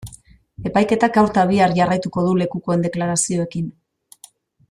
[0.69, 3.71] Epaiketak gaur eta bihar jarraituko du lekukoen deklarazioekin.